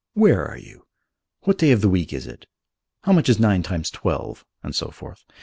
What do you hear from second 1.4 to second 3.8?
What day of the week is it? How much is nine